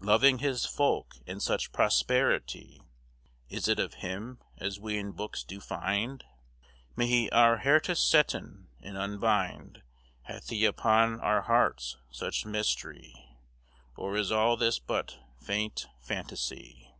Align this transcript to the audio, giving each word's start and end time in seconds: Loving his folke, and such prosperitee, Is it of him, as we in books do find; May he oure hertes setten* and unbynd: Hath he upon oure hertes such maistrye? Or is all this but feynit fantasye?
Loving 0.00 0.38
his 0.38 0.64
folke, 0.64 1.16
and 1.26 1.42
such 1.42 1.70
prosperitee, 1.70 2.80
Is 3.50 3.68
it 3.68 3.78
of 3.78 3.92
him, 4.00 4.38
as 4.56 4.80
we 4.80 4.96
in 4.96 5.12
books 5.12 5.42
do 5.44 5.60
find; 5.60 6.24
May 6.96 7.06
he 7.06 7.28
oure 7.34 7.58
hertes 7.58 8.00
setten* 8.00 8.68
and 8.80 8.96
unbynd: 8.96 9.82
Hath 10.22 10.48
he 10.48 10.64
upon 10.64 11.20
oure 11.20 11.42
hertes 11.44 11.98
such 12.10 12.46
maistrye? 12.46 13.34
Or 13.94 14.16
is 14.16 14.32
all 14.32 14.56
this 14.56 14.78
but 14.78 15.18
feynit 15.38 15.84
fantasye? 16.02 16.94